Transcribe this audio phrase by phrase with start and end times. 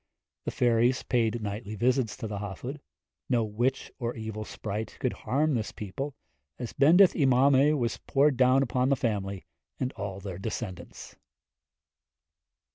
[0.45, 2.79] The fairies paid nightly visits to the Hafod.
[3.29, 6.15] No witch or evil sprite could harm this people,
[6.57, 9.45] as Bendith y Mamau was poured down upon the family,
[9.79, 11.17] and all their descendants.